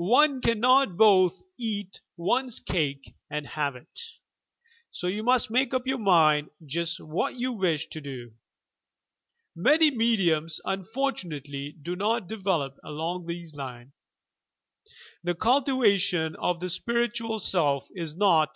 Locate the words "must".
5.22-5.50